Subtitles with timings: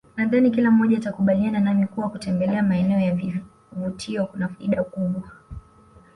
[0.17, 5.23] Nadhani kila mmoja atakubaliana nami kuwa kutembelea maeneo ya vivutio kuna faida kubwa